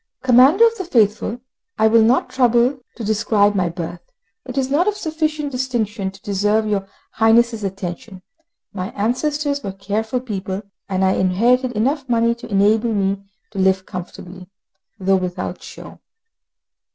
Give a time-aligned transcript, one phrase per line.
[0.23, 1.41] Commander of the Faithful,
[1.77, 4.01] I will not trouble to describe my birth;
[4.47, 8.23] it is not of sufficient distinction to deserve your Highness' attention.
[8.73, 13.85] My ancestors were careful people, and I inherited enough money to enable me to live
[13.85, 14.49] comfortably,
[14.99, 15.99] though without show.